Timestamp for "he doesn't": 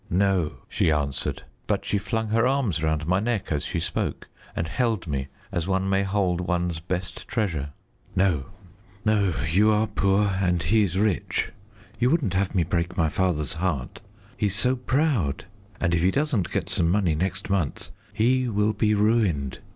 16.01-16.49